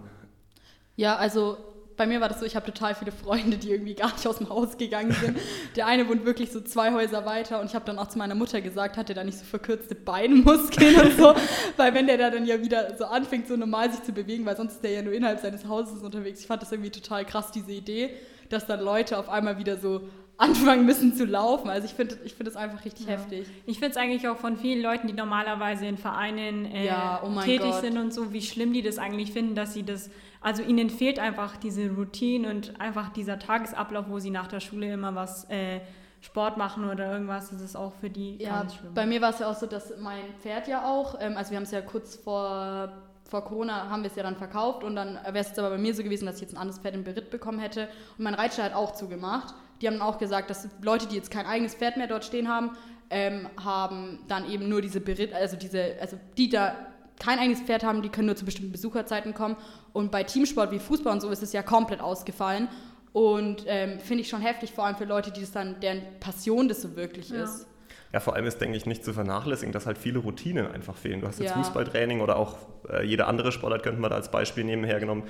Ja, 0.96 1.16
also 1.16 1.56
bei 1.98 2.06
mir 2.06 2.20
war 2.20 2.28
das 2.28 2.38
so, 2.38 2.46
ich 2.46 2.56
habe 2.56 2.64
total 2.64 2.94
viele 2.94 3.10
Freunde, 3.10 3.58
die 3.58 3.70
irgendwie 3.70 3.94
gar 3.94 4.12
nicht 4.12 4.26
aus 4.26 4.38
dem 4.38 4.48
Haus 4.48 4.78
gegangen 4.78 5.12
sind. 5.12 5.36
Der 5.76 5.86
eine 5.86 6.08
wohnt 6.08 6.24
wirklich 6.24 6.52
so 6.52 6.60
zwei 6.60 6.92
Häuser 6.92 7.26
weiter 7.26 7.60
und 7.60 7.66
ich 7.66 7.74
habe 7.74 7.84
dann 7.84 7.98
auch 7.98 8.06
zu 8.06 8.18
meiner 8.18 8.36
Mutter 8.36 8.60
gesagt, 8.60 8.96
hat 8.96 9.08
er 9.10 9.16
da 9.16 9.24
nicht 9.24 9.36
so 9.36 9.44
verkürzte 9.44 9.96
Beinmuskeln 9.96 10.94
und 11.00 11.16
so, 11.18 11.34
weil 11.76 11.94
wenn 11.94 12.06
der 12.06 12.16
da 12.16 12.30
dann 12.30 12.46
ja 12.46 12.62
wieder 12.62 12.96
so 12.96 13.04
anfängt, 13.04 13.48
so 13.48 13.56
normal 13.56 13.90
sich 13.90 14.02
zu 14.04 14.12
bewegen, 14.12 14.46
weil 14.46 14.56
sonst 14.56 14.74
ist 14.74 14.84
der 14.84 14.92
ja 14.92 15.02
nur 15.02 15.12
innerhalb 15.12 15.40
seines 15.40 15.66
Hauses 15.66 16.02
unterwegs. 16.02 16.40
Ich 16.40 16.46
fand 16.46 16.62
das 16.62 16.70
irgendwie 16.70 16.90
total 16.90 17.24
krass, 17.24 17.50
diese 17.50 17.72
Idee, 17.72 18.10
dass 18.48 18.64
dann 18.64 18.80
Leute 18.80 19.18
auf 19.18 19.28
einmal 19.28 19.58
wieder 19.58 19.76
so 19.76 20.02
anfangen 20.38 20.86
müssen 20.86 21.14
zu 21.14 21.24
laufen. 21.24 21.68
Also 21.68 21.86
ich 21.86 21.94
finde 21.94 22.16
ich 22.24 22.34
find 22.34 22.46
das 22.46 22.56
einfach 22.56 22.84
richtig 22.84 23.06
ja. 23.06 23.12
heftig. 23.12 23.46
Ich 23.66 23.78
finde 23.78 23.90
es 23.90 23.96
eigentlich 23.96 24.28
auch 24.28 24.36
von 24.36 24.56
vielen 24.56 24.80
Leuten, 24.80 25.08
die 25.08 25.12
normalerweise 25.12 25.86
in 25.86 25.98
Vereinen 25.98 26.64
äh, 26.64 26.86
ja, 26.86 27.20
oh 27.24 27.40
tätig 27.40 27.70
Gott. 27.72 27.80
sind 27.80 27.98
und 27.98 28.14
so, 28.14 28.32
wie 28.32 28.40
schlimm 28.40 28.72
die 28.72 28.82
das 28.82 28.98
eigentlich 28.98 29.32
finden, 29.32 29.56
dass 29.56 29.74
sie 29.74 29.82
das, 29.82 30.10
also 30.40 30.62
ihnen 30.62 30.90
fehlt 30.90 31.18
einfach 31.18 31.56
diese 31.56 31.90
Routine 31.90 32.48
und 32.48 32.80
einfach 32.80 33.12
dieser 33.12 33.40
Tagesablauf, 33.40 34.06
wo 34.08 34.20
sie 34.20 34.30
nach 34.30 34.46
der 34.46 34.60
Schule 34.60 34.92
immer 34.92 35.14
was 35.16 35.44
äh, 35.50 35.80
Sport 36.20 36.56
machen 36.56 36.88
oder 36.88 37.12
irgendwas, 37.12 37.50
das 37.50 37.60
ist 37.60 37.76
auch 37.76 37.92
für 37.94 38.10
die 38.10 38.36
ja, 38.36 38.60
ganz 38.60 38.76
schlimm. 38.76 38.94
Bei 38.94 39.06
mir 39.06 39.20
war 39.20 39.30
es 39.30 39.40
ja 39.40 39.50
auch 39.50 39.56
so, 39.56 39.66
dass 39.66 39.92
mein 40.00 40.22
Pferd 40.40 40.68
ja 40.68 40.88
auch, 40.88 41.16
ähm, 41.20 41.36
also 41.36 41.50
wir 41.50 41.56
haben 41.56 41.64
es 41.64 41.72
ja 41.72 41.80
kurz 41.80 42.16
vor 42.16 42.92
vor 43.28 43.44
Corona 43.44 43.90
haben 43.90 44.02
wir 44.02 44.08
es 44.08 44.16
ja 44.16 44.22
dann 44.22 44.36
verkauft 44.36 44.82
und 44.82 44.96
dann 44.96 45.16
wäre 45.16 45.38
es 45.38 45.48
jetzt 45.48 45.58
aber 45.58 45.68
bei 45.68 45.76
mir 45.76 45.94
so 45.94 46.02
gewesen, 46.02 46.24
dass 46.24 46.36
ich 46.36 46.40
jetzt 46.40 46.54
ein 46.54 46.56
anderes 46.56 46.80
Pferd 46.80 46.94
im 46.94 47.04
Beritt 47.04 47.30
bekommen 47.30 47.58
hätte 47.58 47.88
und 48.16 48.24
mein 48.24 48.32
Reitstall 48.32 48.64
hat 48.64 48.74
auch 48.74 48.92
zugemacht. 48.92 49.54
Die 49.80 49.86
haben 49.86 50.00
auch 50.00 50.18
gesagt, 50.18 50.50
dass 50.50 50.68
Leute, 50.82 51.06
die 51.06 51.16
jetzt 51.16 51.30
kein 51.30 51.46
eigenes 51.46 51.74
Pferd 51.74 51.96
mehr 51.96 52.06
dort 52.06 52.24
stehen 52.24 52.48
haben, 52.48 52.70
ähm, 53.10 53.48
haben 53.62 54.20
dann 54.28 54.50
eben 54.50 54.68
nur 54.68 54.82
diese 54.82 55.00
Beritt, 55.00 55.32
also 55.32 55.56
diese, 55.56 55.96
also 56.00 56.18
die 56.36 56.48
da 56.48 56.74
kein 57.18 57.38
eigenes 57.38 57.60
Pferd 57.60 57.82
haben, 57.84 58.02
die 58.02 58.08
können 58.08 58.26
nur 58.26 58.36
zu 58.36 58.44
bestimmten 58.44 58.72
Besucherzeiten 58.72 59.34
kommen. 59.34 59.56
Und 59.92 60.10
bei 60.10 60.22
Teamsport 60.22 60.70
wie 60.70 60.78
Fußball 60.78 61.12
und 61.12 61.20
so 61.20 61.30
ist 61.30 61.42
es 61.42 61.52
ja 61.52 61.62
komplett 61.62 62.00
ausgefallen. 62.00 62.68
Und 63.12 63.64
ähm, 63.66 63.98
finde 63.98 64.22
ich 64.22 64.28
schon 64.28 64.40
heftig, 64.40 64.72
vor 64.72 64.84
allem 64.84 64.96
für 64.96 65.04
Leute, 65.04 65.32
die 65.32 65.40
das 65.40 65.50
dann, 65.50 65.80
deren 65.80 66.02
Passion 66.20 66.68
das 66.68 66.82
so 66.82 66.94
wirklich 66.94 67.30
ja. 67.30 67.42
ist. 67.42 67.66
Ja, 68.12 68.20
vor 68.20 68.34
allem 68.34 68.46
ist, 68.46 68.58
denke 68.60 68.76
ich, 68.76 68.86
nicht 68.86 69.04
zu 69.04 69.12
vernachlässigen, 69.12 69.72
dass 69.72 69.86
halt 69.86 69.98
viele 69.98 70.20
Routinen 70.20 70.66
einfach 70.66 70.96
fehlen. 70.96 71.20
Du 71.20 71.26
hast 71.26 71.40
jetzt 71.40 71.50
ja. 71.50 71.56
Fußballtraining 71.56 72.20
oder 72.20 72.36
auch 72.36 72.56
äh, 72.88 73.04
jede 73.04 73.26
andere 73.26 73.52
Sportart, 73.52 73.82
könnte 73.82 74.00
man 74.00 74.10
da 74.10 74.16
als 74.16 74.30
Beispiel 74.30 74.64
nebenher 74.64 75.00
genommen 75.00 75.24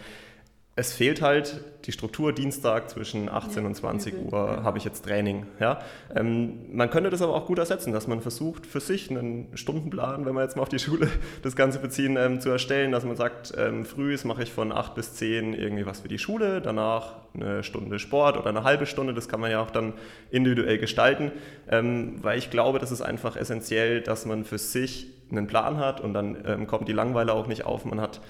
es 0.78 0.92
fehlt 0.92 1.22
halt 1.22 1.60
die 1.86 1.92
Struktur 1.92 2.32
Dienstag 2.32 2.88
zwischen 2.88 3.28
18 3.28 3.62
ja, 3.62 3.68
und 3.68 3.74
20 3.74 4.14
übel. 4.14 4.32
Uhr 4.32 4.62
habe 4.62 4.78
ich 4.78 4.84
jetzt 4.84 5.04
Training. 5.04 5.44
Ja? 5.58 5.80
Ähm, 6.14 6.66
man 6.72 6.88
könnte 6.88 7.10
das 7.10 7.20
aber 7.20 7.34
auch 7.34 7.46
gut 7.46 7.58
ersetzen, 7.58 7.92
dass 7.92 8.06
man 8.06 8.20
versucht 8.20 8.64
für 8.64 8.78
sich 8.78 9.10
einen 9.10 9.48
Stundenplan, 9.56 10.24
wenn 10.24 10.34
wir 10.34 10.42
jetzt 10.42 10.54
mal 10.54 10.62
auf 10.62 10.68
die 10.68 10.78
Schule 10.78 11.08
das 11.42 11.56
Ganze 11.56 11.80
beziehen, 11.80 12.16
ähm, 12.16 12.40
zu 12.40 12.50
erstellen, 12.50 12.92
dass 12.92 13.04
man 13.04 13.16
sagt, 13.16 13.52
ähm, 13.56 13.84
früh 13.84 14.16
mache 14.22 14.44
ich 14.44 14.52
von 14.52 14.70
8 14.70 14.94
bis 14.94 15.14
10 15.14 15.52
irgendwie 15.52 15.84
was 15.84 16.00
für 16.00 16.08
die 16.08 16.20
Schule, 16.20 16.60
danach 16.60 17.16
eine 17.34 17.64
Stunde 17.64 17.98
Sport 17.98 18.36
oder 18.36 18.46
eine 18.46 18.62
halbe 18.62 18.86
Stunde, 18.86 19.14
das 19.14 19.28
kann 19.28 19.40
man 19.40 19.50
ja 19.50 19.60
auch 19.60 19.72
dann 19.72 19.94
individuell 20.30 20.78
gestalten, 20.78 21.32
ähm, 21.68 22.22
weil 22.22 22.38
ich 22.38 22.50
glaube, 22.50 22.78
das 22.78 22.92
ist 22.92 23.02
einfach 23.02 23.34
essentiell, 23.34 24.00
dass 24.00 24.26
man 24.26 24.44
für 24.44 24.58
sich 24.58 25.08
einen 25.32 25.48
Plan 25.48 25.78
hat 25.78 26.00
und 26.00 26.14
dann 26.14 26.38
ähm, 26.46 26.66
kommt 26.68 26.86
die 26.86 26.92
Langweile 26.92 27.32
auch 27.32 27.48
nicht 27.48 27.66
auf, 27.66 27.84
man 27.84 28.00
hat 28.00 28.20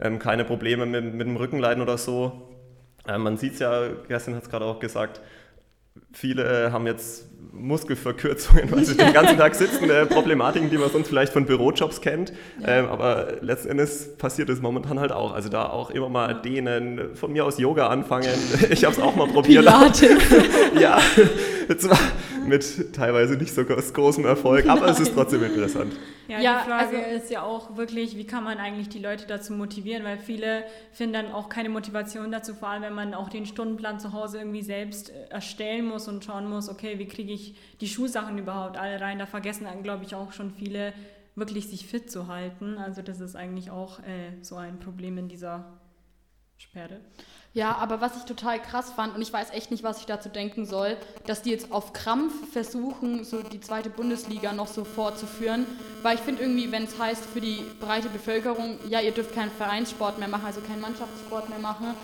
ähm, 0.00 0.18
keine 0.18 0.44
Probleme 0.44 0.86
mit, 0.86 1.14
mit 1.14 1.26
dem 1.26 1.36
Rückenleiden 1.36 1.82
oder 1.82 1.98
so. 1.98 2.48
Ähm, 3.06 3.22
man 3.22 3.36
sieht 3.36 3.54
es 3.54 3.58
ja, 3.60 3.88
Kerstin 4.06 4.34
hat 4.34 4.44
es 4.44 4.50
gerade 4.50 4.64
auch 4.64 4.80
gesagt, 4.80 5.20
viele 6.12 6.72
haben 6.72 6.86
jetzt 6.86 7.28
Muskelverkürzungen, 7.52 8.70
weil 8.70 8.84
sie 8.84 8.96
den 8.96 9.12
ganzen 9.12 9.36
Tag 9.36 9.54
sitzen, 9.54 9.90
äh, 9.90 10.06
Problematiken, 10.06 10.70
die 10.70 10.78
man 10.78 10.90
sonst 10.90 11.08
vielleicht 11.08 11.32
von 11.32 11.46
Bürojobs 11.46 12.00
kennt. 12.00 12.32
Ja. 12.60 12.68
Ähm, 12.68 12.86
aber 12.86 13.34
letzten 13.40 13.70
Endes 13.70 14.16
passiert 14.16 14.48
es 14.48 14.60
momentan 14.60 15.00
halt 15.00 15.12
auch. 15.12 15.32
Also 15.32 15.48
da 15.48 15.68
auch 15.68 15.90
immer 15.90 16.08
mal 16.08 16.34
dehnen, 16.34 17.14
von 17.14 17.32
mir 17.32 17.44
aus 17.44 17.58
Yoga 17.58 17.88
anfangen. 17.88 18.28
Ich 18.70 18.84
habe 18.84 18.94
es 18.94 19.00
auch 19.00 19.16
mal 19.16 19.26
probiert. 19.26 19.64
Pilates. 19.64 20.10
ja, 20.80 20.98
zwar 21.78 21.98
mit 22.46 22.94
teilweise 22.94 23.34
nicht 23.34 23.54
so 23.54 23.64
großem 23.64 24.24
Erfolg, 24.24 24.68
aber 24.68 24.82
Nein. 24.82 24.90
es 24.90 25.00
ist 25.00 25.14
trotzdem 25.14 25.42
interessant. 25.44 25.94
Ja, 26.28 26.40
ja 26.40 26.58
die 26.58 26.68
Frage 26.68 26.98
also, 26.98 27.16
ist 27.16 27.30
ja 27.30 27.42
auch 27.42 27.76
wirklich, 27.76 28.16
wie 28.16 28.26
kann 28.26 28.44
man 28.44 28.58
eigentlich 28.58 28.88
die 28.88 28.98
Leute 28.98 29.26
dazu 29.26 29.52
motivieren, 29.52 30.04
weil 30.04 30.18
viele 30.18 30.64
finden 30.92 31.14
dann 31.14 31.32
auch 31.32 31.48
keine 31.48 31.70
Motivation 31.70 32.30
dazu, 32.30 32.54
vor 32.54 32.68
allem 32.68 32.82
wenn 32.82 32.94
man 32.94 33.14
auch 33.14 33.28
den 33.28 33.46
Stundenplan 33.46 33.98
zu 33.98 34.12
Hause 34.12 34.38
irgendwie 34.38 34.62
selbst 34.62 35.10
äh, 35.10 35.30
erstellen 35.30 35.86
muss 35.86 36.08
und 36.08 36.24
schauen 36.24 36.48
muss, 36.48 36.68
okay, 36.68 36.98
wie 36.98 37.06
kriege 37.06 37.27
ich 37.30 37.54
die 37.80 37.88
Schulsachen 37.88 38.38
überhaupt 38.38 38.76
alle 38.76 39.00
rein. 39.00 39.18
Da 39.18 39.26
vergessen 39.26 39.64
dann, 39.64 39.82
glaube 39.82 40.04
ich, 40.04 40.14
auch 40.14 40.32
schon 40.32 40.50
viele 40.52 40.92
wirklich 41.34 41.68
sich 41.68 41.86
fit 41.86 42.10
zu 42.10 42.26
halten. 42.26 42.78
Also 42.78 43.02
das 43.02 43.20
ist 43.20 43.36
eigentlich 43.36 43.70
auch 43.70 44.00
äh, 44.00 44.42
so 44.42 44.56
ein 44.56 44.78
Problem 44.78 45.18
in 45.18 45.28
dieser 45.28 45.64
Sperre. 46.56 47.00
Ja, 47.54 47.76
aber 47.76 48.00
was 48.00 48.16
ich 48.16 48.24
total 48.24 48.60
krass 48.60 48.92
fand, 48.92 49.14
und 49.14 49.22
ich 49.22 49.32
weiß 49.32 49.50
echt 49.50 49.70
nicht, 49.70 49.82
was 49.82 50.00
ich 50.00 50.06
dazu 50.06 50.28
denken 50.28 50.66
soll, 50.66 50.96
dass 51.26 51.42
die 51.42 51.50
jetzt 51.50 51.72
auf 51.72 51.92
Krampf 51.92 52.52
versuchen, 52.52 53.24
so 53.24 53.42
die 53.42 53.60
zweite 53.60 53.90
Bundesliga 53.90 54.52
noch 54.52 54.68
so 54.68 54.84
fortzuführen. 54.84 55.66
Weil 56.02 56.16
ich 56.16 56.20
finde 56.20 56.42
irgendwie, 56.42 56.70
wenn 56.70 56.84
es 56.84 56.98
heißt 56.98 57.24
für 57.24 57.40
die 57.40 57.64
breite 57.80 58.10
Bevölkerung, 58.10 58.78
ja, 58.88 59.00
ihr 59.00 59.12
dürft 59.12 59.34
keinen 59.34 59.50
Vereinssport 59.50 60.18
mehr 60.18 60.28
machen, 60.28 60.44
also 60.46 60.60
keinen 60.60 60.82
Mannschaftssport 60.82 61.48
mehr 61.48 61.58
machen, 61.58 61.94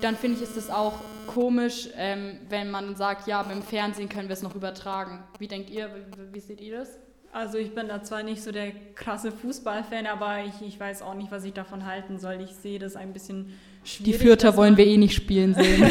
dann 0.00 0.16
finde 0.16 0.36
ich, 0.36 0.42
ist 0.42 0.56
es 0.56 0.70
auch 0.70 0.94
komisch, 1.26 1.88
ähm, 1.96 2.38
wenn 2.48 2.70
man 2.70 2.96
sagt, 2.96 3.26
ja, 3.26 3.42
beim 3.42 3.62
Fernsehen 3.62 4.08
können 4.08 4.28
wir 4.28 4.34
es 4.34 4.42
noch 4.42 4.54
übertragen. 4.54 5.22
Wie 5.38 5.48
denkt 5.48 5.70
ihr, 5.70 5.90
wie, 6.16 6.34
wie 6.34 6.40
seht 6.40 6.60
ihr 6.60 6.78
das? 6.78 6.98
Also 7.32 7.58
ich 7.58 7.74
bin 7.74 7.88
da 7.88 8.02
zwar 8.02 8.22
nicht 8.22 8.42
so 8.42 8.52
der 8.52 8.70
krasse 8.94 9.32
Fußballfan, 9.32 10.06
aber 10.06 10.44
ich, 10.44 10.66
ich 10.66 10.78
weiß 10.78 11.02
auch 11.02 11.14
nicht, 11.14 11.32
was 11.32 11.44
ich 11.44 11.52
davon 11.52 11.84
halten 11.84 12.20
soll. 12.20 12.40
Ich 12.40 12.54
sehe 12.54 12.78
das 12.78 12.94
ein 12.94 13.12
bisschen 13.12 13.52
schwierig. 13.82 14.12
Die 14.12 14.18
Vierter 14.24 14.56
wollen 14.56 14.76
wir 14.76 14.86
eh 14.86 14.96
nicht 14.96 15.14
spielen 15.14 15.54
sehen. 15.54 15.82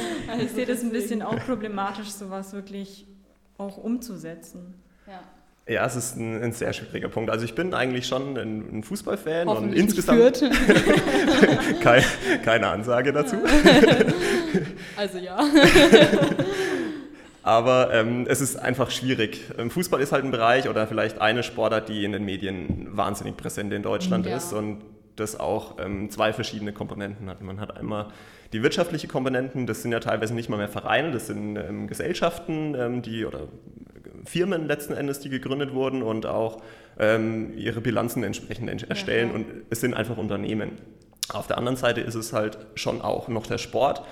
also 0.28 0.44
ich 0.44 0.50
sehe 0.50 0.66
das 0.66 0.82
ein 0.82 0.90
bisschen 0.90 1.22
auch 1.22 1.38
problematisch, 1.46 2.08
sowas 2.08 2.52
wirklich 2.52 3.06
auch 3.56 3.76
umzusetzen. 3.76 4.74
Ja. 5.70 5.86
Es 5.86 5.94
ist 5.94 6.16
ein, 6.16 6.42
ein, 6.42 6.52
sehr 6.52 6.72
schwieriger 6.72 7.08
Punkt. 7.08 7.30
Also 7.30 7.44
ich 7.44 7.54
bin 7.54 7.74
eigentlich 7.74 8.06
schon 8.06 8.36
ein, 8.36 8.78
ein 8.78 8.82
Fußballfan 8.82 9.46
und 9.46 9.72
insgesamt 9.72 10.42
keine, 11.80 12.04
keine 12.44 12.66
Ansage 12.66 13.12
dazu. 13.12 13.36
also 14.96 15.18
ja. 15.18 15.38
Aber 17.42 17.94
ähm, 17.94 18.26
es 18.28 18.40
ist 18.40 18.56
einfach 18.56 18.90
schwierig. 18.90 19.44
Ähm, 19.58 19.70
Fußball 19.70 20.00
ist 20.00 20.12
halt 20.12 20.24
ein 20.24 20.30
Bereich 20.30 20.68
oder 20.68 20.86
vielleicht 20.86 21.20
eine 21.20 21.42
Sportart, 21.42 21.88
die 21.88 22.04
in 22.04 22.12
den 22.12 22.24
Medien 22.24 22.88
wahnsinnig 22.90 23.36
präsent 23.36 23.72
in 23.72 23.82
Deutschland 23.82 24.26
ja. 24.26 24.36
ist 24.36 24.52
und 24.52 24.78
das 25.16 25.38
auch 25.38 25.76
ähm, 25.78 26.10
zwei 26.10 26.32
verschiedene 26.32 26.72
Komponenten 26.72 27.28
hat. 27.28 27.42
Man 27.42 27.60
hat 27.60 27.76
einmal 27.76 28.08
die 28.52 28.62
wirtschaftliche 28.62 29.08
Komponenten, 29.08 29.66
das 29.66 29.82
sind 29.82 29.92
ja 29.92 30.00
teilweise 30.00 30.34
nicht 30.34 30.48
mal 30.48 30.56
mehr 30.56 30.68
Vereine, 30.68 31.12
das 31.12 31.26
sind 31.26 31.56
ähm, 31.56 31.86
Gesellschaften, 31.86 32.74
ähm, 32.74 33.02
die 33.02 33.24
oder 33.24 33.48
Firmen 34.24 34.66
letzten 34.66 34.92
Endes, 34.92 35.20
die 35.20 35.28
gegründet 35.28 35.72
wurden 35.72 36.02
und 36.02 36.26
auch 36.26 36.62
ähm, 36.98 37.56
ihre 37.56 37.80
Bilanzen 37.80 38.22
entsprechend 38.22 38.88
erstellen 38.88 39.28
ja. 39.28 39.34
und 39.34 39.46
es 39.70 39.80
sind 39.80 39.94
einfach 39.94 40.16
Unternehmen. 40.16 40.72
Auf 41.32 41.46
der 41.46 41.58
anderen 41.58 41.76
Seite 41.76 42.00
ist 42.00 42.16
es 42.16 42.32
halt 42.32 42.58
schon 42.74 43.00
auch 43.00 43.28
noch 43.28 43.46
der 43.46 43.58
Sport 43.58 44.02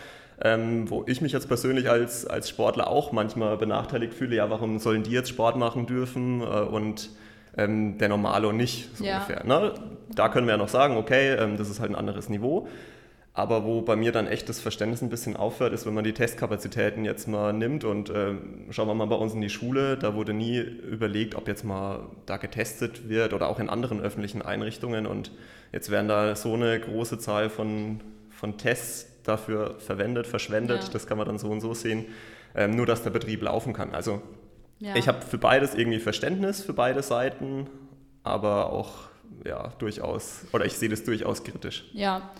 ähm, 0.41 0.89
wo 0.89 1.05
ich 1.07 1.21
mich 1.21 1.33
jetzt 1.33 1.49
persönlich 1.49 1.91
als, 1.91 2.27
als 2.27 2.49
Sportler 2.49 2.89
auch 2.89 3.13
manchmal 3.13 3.57
benachteiligt 3.57 4.15
fühle, 4.15 4.37
ja, 4.37 4.51
warum 4.51 4.79
sollen 4.79 5.03
die 5.03 5.11
jetzt 5.11 5.29
Sport 5.29 5.57
machen 5.57 5.87
dürfen 5.87 6.41
äh, 6.41 6.45
und 6.45 7.11
ähm, 7.57 7.99
der 7.99 8.09
Normalo 8.09 8.53
nicht, 8.53 8.97
so 8.97 9.05
Ja. 9.05 9.15
ungefähr. 9.15 9.45
Ne? 9.45 9.75
Da 10.15 10.29
können 10.29 10.47
wir 10.47 10.53
ja 10.53 10.59
noch 10.59 10.69
sagen, 10.69 10.97
okay, 10.97 11.35
ähm, 11.35 11.57
das 11.57 11.69
ist 11.71 11.81
halt 11.81 11.91
ein 11.91 11.97
anderes 11.97 12.29
Niveau. 12.29 12.69
Aber 13.35 13.65
wo 13.65 13.83
bei 13.83 13.95
mir 13.95 14.11
dann 14.11 14.27
echt 14.27 14.49
das 14.49 14.59
Verständnis 14.61 15.01
ein 15.01 15.11
bisschen 15.11 15.37
aufhört, 15.37 15.73
ist, 15.73 15.87
wenn 15.87 15.95
man 15.95 16.03
die 16.03 16.13
Testkapazitäten 16.13 17.05
jetzt 17.05 17.29
mal 17.29 17.53
nimmt 17.53 17.85
und 17.85 18.11
ähm, 18.13 18.67
schauen 18.71 18.89
wir 18.89 18.95
mal 18.95 19.07
bei 19.07 19.15
uns 19.15 19.33
in 19.33 19.41
die 19.41 19.49
Schule, 19.51 19.97
da 19.97 20.15
wurde 20.17 20.35
nie 20.35 20.59
überlegt, 20.59 21.37
ob 21.37 21.47
jetzt 21.47 21.63
mal 21.65 22.01
da 22.27 22.37
getestet 22.37 23.09
wird 23.09 23.33
oder 23.35 23.49
auch 23.49 23.61
in 23.61 23.69
anderen 23.71 24.01
öffentlichen 24.01 24.43
Einrichtungen 24.43 25.07
und 25.07 25.31
jetzt 25.73 25.89
werden 25.89 26.09
da 26.09 26.35
so 26.35 26.55
eine 26.55 26.81
große 26.81 27.21
Zahl 27.21 27.49
von, 27.49 28.01
von 28.31 28.59
Tests 28.59 29.07
dafür 29.23 29.77
verwendet, 29.79 30.27
verschwendet, 30.27 30.83
Ja. 30.85 30.91
das 30.93 31.07
kann 31.07 31.17
man 31.19 31.27
dann 31.29 31.39
so 31.39 31.49
und 31.49 31.61
so 31.61 31.75
sehen, 31.75 32.07
ähm, 32.57 32.73
nur 32.75 32.87
dass 32.87 33.05
der 33.05 33.11
Betrieb 33.11 33.43
laufen 33.43 33.73
kann. 33.73 33.95
Also 33.95 34.21
Ja. 34.81 34.95
ich 34.95 35.09
habe 35.09 35.23
für 35.23 35.39
beides 35.39 35.75
irgendwie 35.75 35.99
Verständnis, 35.99 36.63
für 36.63 36.73
beide 36.73 37.03
Seiten, 37.03 37.67
aber 38.23 38.73
auch 38.73 39.09
ja, 39.45 39.73
durchaus, 39.79 40.47
oder 40.53 40.65
ich 40.65 40.75
sehe 40.75 40.89
das 40.89 41.05
durchaus 41.05 41.43
kritisch. 41.45 41.85
Ja. 41.93 42.31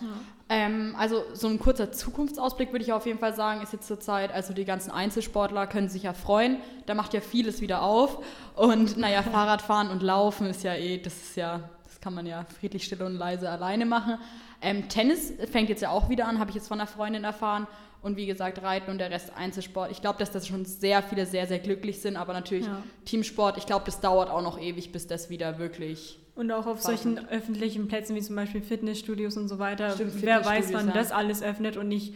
Ähm, 0.49 0.95
also 0.97 1.23
so 1.33 1.47
ein 1.47 1.59
kurzer 1.59 1.91
Zukunftsausblick 1.91 2.71
würde 2.71 2.83
ich 2.83 2.91
auf 2.91 3.05
jeden 3.05 3.19
Fall 3.19 3.35
sagen, 3.35 3.61
ist 3.61 3.71
jetzt 3.73 3.87
zurzeit, 3.87 4.31
also 4.31 4.53
die 4.53 4.65
ganzen 4.65 4.91
Einzelsportler 4.91 5.67
können 5.67 5.89
sich 5.89 6.03
ja 6.03 6.13
freuen, 6.13 6.57
da 6.87 6.95
macht 6.95 7.13
ja 7.13 7.21
vieles 7.21 7.61
wieder 7.61 7.83
auf 7.83 8.23
und 8.55 8.97
naja, 8.97 9.21
Fahrradfahren 9.21 9.89
und 9.89 10.01
Laufen 10.01 10.47
ist 10.47 10.63
ja 10.63 10.73
eh, 10.73 10.97
das 10.97 11.13
ist 11.13 11.35
ja, 11.35 11.69
das 11.99 12.03
kann 12.03 12.13
man 12.13 12.25
ja 12.25 12.45
friedlich, 12.59 12.85
still 12.85 13.01
und 13.01 13.15
leise 13.15 13.49
alleine 13.49 13.85
machen. 13.85 14.17
Ähm, 14.61 14.87
Tennis 14.87 15.33
fängt 15.51 15.69
jetzt 15.69 15.81
ja 15.81 15.89
auch 15.89 16.09
wieder 16.09 16.27
an, 16.27 16.39
habe 16.39 16.49
ich 16.49 16.55
jetzt 16.55 16.69
von 16.69 16.79
einer 16.79 16.87
Freundin 16.87 17.23
erfahren 17.25 17.67
und 18.01 18.15
wie 18.15 18.25
gesagt, 18.25 18.61
Reiten 18.61 18.89
und 18.89 18.99
der 18.99 19.11
Rest 19.11 19.33
Einzelsport. 19.35 19.91
Ich 19.91 19.99
glaube, 19.99 20.17
dass 20.17 20.31
das 20.31 20.47
schon 20.47 20.63
sehr 20.63 21.03
viele 21.03 21.25
sehr, 21.25 21.45
sehr 21.45 21.59
glücklich 21.59 22.01
sind, 22.01 22.15
aber 22.15 22.31
natürlich 22.33 22.65
Ja. 22.65 22.81
Teamsport, 23.03 23.57
ich 23.57 23.65
glaube, 23.65 23.85
das 23.85 23.99
dauert 23.99 24.29
auch 24.29 24.41
noch 24.41 24.59
ewig, 24.59 24.91
bis 24.93 25.07
das 25.07 25.29
wieder 25.29 25.59
wirklich 25.59 26.19
Und 26.35 26.51
auch 26.53 26.67
auf 26.67 26.81
solchen 26.81 27.27
öffentlichen 27.27 27.89
Plätzen 27.89 28.15
wie 28.15 28.21
zum 28.21 28.37
Beispiel 28.37 28.61
Fitnessstudios 28.61 29.35
und 29.35 29.49
so 29.49 29.59
weiter. 29.59 29.91
Stimmt, 29.91 30.21
Wer 30.21 30.45
weiß, 30.45 30.71
wann 30.71 30.87
ja. 30.87 30.93
das 30.93 31.11
alles 31.11 31.43
öffnet. 31.43 31.75
Und 31.75 31.91
ich 31.91 32.13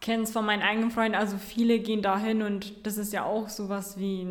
kenne 0.00 0.24
es 0.24 0.32
von 0.32 0.44
meinen 0.44 0.62
eigenen 0.62 0.90
Freunden. 0.90 1.14
Also 1.14 1.36
viele 1.36 1.78
gehen 1.78 2.02
dahin 2.02 2.42
und 2.42 2.84
das 2.84 2.98
ist 2.98 3.12
ja 3.12 3.24
auch 3.24 3.48
sowas 3.48 3.98
wie 3.98 4.24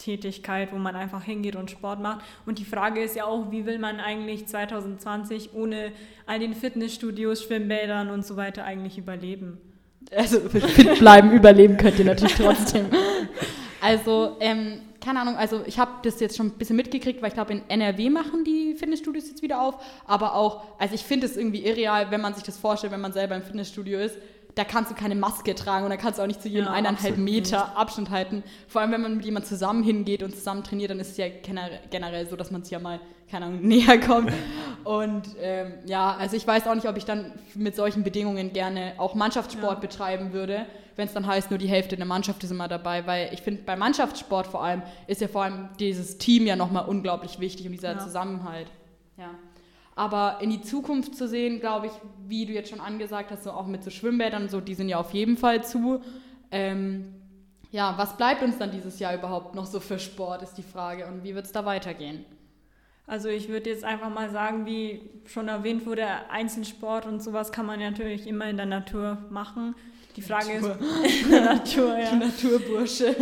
Nachmittagstätigkeit, 0.00 0.72
wo 0.72 0.76
man 0.76 0.96
einfach 0.96 1.22
hingeht 1.22 1.56
und 1.56 1.70
Sport 1.70 2.00
macht. 2.00 2.24
Und 2.46 2.58
die 2.58 2.64
Frage 2.64 3.02
ist 3.02 3.16
ja 3.16 3.24
auch, 3.24 3.50
wie 3.50 3.66
will 3.66 3.78
man 3.78 4.00
eigentlich 4.00 4.46
2020 4.46 5.50
ohne 5.54 5.92
all 6.26 6.38
den 6.38 6.54
Fitnessstudios, 6.54 7.42
Schwimmbädern 7.44 8.10
und 8.10 8.24
so 8.24 8.36
weiter 8.36 8.64
eigentlich 8.64 8.98
überleben? 8.98 9.58
Also 10.14 10.40
fit 10.48 10.98
bleiben, 10.98 11.32
überleben 11.32 11.76
könnt 11.76 11.98
ihr 11.98 12.04
natürlich 12.04 12.34
trotzdem. 12.34 12.86
Also, 13.82 14.36
ähm, 14.40 14.82
keine 15.02 15.20
Ahnung, 15.22 15.36
also 15.36 15.62
ich 15.64 15.78
habe 15.78 15.90
das 16.02 16.20
jetzt 16.20 16.36
schon 16.36 16.48
ein 16.48 16.58
bisschen 16.58 16.76
mitgekriegt, 16.76 17.22
weil 17.22 17.28
ich 17.28 17.34
glaube, 17.34 17.54
in 17.54 17.62
NRW 17.66 18.10
machen 18.10 18.44
die 18.44 18.74
Fitnessstudios 18.74 19.26
jetzt 19.26 19.40
wieder 19.40 19.62
auf. 19.62 19.76
Aber 20.06 20.34
auch, 20.34 20.64
also 20.78 20.94
ich 20.94 21.02
finde 21.02 21.24
es 21.24 21.38
irgendwie 21.38 21.64
irreal, 21.64 22.10
wenn 22.10 22.20
man 22.20 22.34
sich 22.34 22.42
das 22.42 22.58
vorstellt, 22.58 22.92
wenn 22.92 23.00
man 23.00 23.14
selber 23.14 23.36
im 23.36 23.42
Fitnessstudio 23.42 23.98
ist. 23.98 24.18
Da 24.54 24.64
kannst 24.64 24.90
du 24.90 24.94
keine 24.94 25.14
Maske 25.14 25.54
tragen 25.54 25.84
und 25.84 25.90
da 25.90 25.96
kannst 25.96 26.18
du 26.18 26.22
auch 26.22 26.26
nicht 26.26 26.42
zu 26.42 26.48
jedem 26.48 26.66
Ja, 26.66 26.72
eineinhalb 26.72 27.12
absolut 27.12 27.18
Meter 27.18 27.76
Abstand 27.78 28.10
halten. 28.10 28.42
Vor 28.68 28.80
allem, 28.80 28.92
wenn 28.92 29.00
man 29.02 29.16
mit 29.16 29.24
jemandem 29.24 29.48
zusammen 29.48 29.82
hingeht 29.82 30.22
und 30.22 30.34
zusammen 30.34 30.64
trainiert, 30.64 30.90
dann 30.90 31.00
ist 31.00 31.12
es 31.12 31.16
ja 31.16 31.26
gener- 31.26 31.70
generell 31.90 32.28
so, 32.28 32.36
dass 32.36 32.50
man 32.50 32.62
sich 32.62 32.72
ja 32.72 32.78
mal, 32.78 33.00
keine 33.30 33.46
Ahnung, 33.46 33.60
näher 33.66 34.00
kommt. 34.00 34.32
Und 34.84 35.22
ähm, 35.40 35.74
ja, 35.86 36.14
also 36.16 36.36
ich 36.36 36.46
weiß 36.46 36.66
auch 36.66 36.74
nicht, 36.74 36.88
ob 36.88 36.96
ich 36.96 37.04
dann 37.04 37.32
mit 37.54 37.76
solchen 37.76 38.02
Bedingungen 38.02 38.52
gerne 38.52 38.94
auch 38.98 39.14
Mannschaftssport 39.14 39.74
Ja. 39.74 39.80
betreiben 39.80 40.32
würde, 40.32 40.66
wenn 40.96 41.06
es 41.06 41.14
dann 41.14 41.26
heißt, 41.26 41.50
nur 41.50 41.58
die 41.58 41.68
Hälfte 41.68 41.96
der 41.96 42.04
Mannschaft 42.06 42.42
ist 42.44 42.50
immer 42.50 42.68
dabei, 42.68 43.06
weil 43.06 43.30
ich 43.32 43.40
finde, 43.42 43.62
bei 43.62 43.76
Mannschaftssport 43.76 44.46
vor 44.46 44.62
allem 44.64 44.82
ist 45.06 45.20
ja 45.20 45.28
vor 45.28 45.44
allem 45.44 45.68
dieses 45.78 46.18
Team 46.18 46.46
ja 46.46 46.56
nochmal 46.56 46.86
unglaublich 46.86 47.38
wichtig 47.40 47.66
und 47.66 47.72
dieser 47.72 47.92
Ja. 47.92 47.98
Zusammenhalt. 47.98 48.66
Ja. 49.16 49.30
Aber 50.00 50.38
in 50.40 50.48
die 50.48 50.62
Zukunft 50.62 51.14
zu 51.14 51.28
sehen, 51.28 51.60
glaube 51.60 51.88
ich, 51.88 51.92
wie 52.26 52.46
du 52.46 52.54
jetzt 52.54 52.70
schon 52.70 52.80
angesagt 52.80 53.30
hast, 53.30 53.44
so 53.44 53.50
auch 53.50 53.66
mit 53.66 53.84
so 53.84 53.90
Schwimmbädern, 53.90 54.48
so, 54.48 54.62
die 54.62 54.72
sind 54.72 54.88
ja 54.88 54.96
auf 54.96 55.12
jeden 55.12 55.36
Fall 55.36 55.62
zu. 55.62 56.00
Ähm, 56.50 57.12
ja, 57.70 57.92
was 57.98 58.16
bleibt 58.16 58.42
uns 58.42 58.56
dann 58.56 58.70
dieses 58.70 58.98
Jahr 58.98 59.14
überhaupt 59.14 59.54
noch 59.54 59.66
so 59.66 59.78
für 59.78 59.98
Sport, 59.98 60.40
ist 60.40 60.54
die 60.54 60.62
Frage. 60.62 61.06
Und 61.06 61.22
wie 61.22 61.34
wird 61.34 61.44
es 61.44 61.52
da 61.52 61.66
weitergehen? 61.66 62.24
Also 63.06 63.28
ich 63.28 63.50
würde 63.50 63.68
jetzt 63.68 63.84
einfach 63.84 64.08
mal 64.08 64.30
sagen, 64.30 64.64
wie 64.64 65.02
schon 65.26 65.48
erwähnt 65.48 65.84
wurde, 65.84 66.06
Einzelsport 66.30 67.04
und 67.04 67.22
sowas 67.22 67.52
kann 67.52 67.66
man 67.66 67.78
natürlich 67.78 68.26
immer 68.26 68.48
in 68.48 68.56
der 68.56 68.64
Natur 68.64 69.18
machen. 69.28 69.74
Die 70.16 70.22
Frage 70.22 70.62
Natur. 70.62 70.78
ist 71.04 71.24
in 71.24 71.30
der 71.30 71.44
Natur, 71.44 71.98
ja. 71.98 72.14
Naturbursche. 72.14 73.14